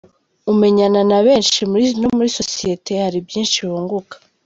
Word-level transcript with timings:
Umenyana 0.51 1.01
na 1.09 1.19
benshi 1.25 1.59
no 2.01 2.07
muri 2.15 2.29
sosiyete 2.39 2.91
hari 3.03 3.17
byinshi 3.27 3.57
wunguka. 3.69 4.15